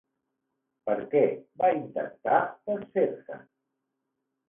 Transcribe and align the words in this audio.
Per 0.87 0.95
què 1.11 1.21
va 1.65 1.71
intentar 1.81 2.43
desfer-se'n? 2.73 3.49